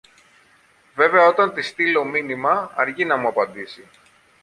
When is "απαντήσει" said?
3.27-3.87